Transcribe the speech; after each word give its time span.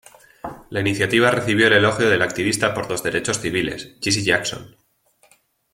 La 0.71 0.79
iniciativa 0.79 1.29
recibió 1.29 1.67
el 1.67 1.73
elogio 1.73 2.09
del 2.09 2.23
activista 2.23 2.73
por 2.73 2.89
los 2.89 3.03
derechos 3.03 3.39
civiles, 3.39 3.97
Jesse 4.01 4.25
Jackson. 4.25 4.75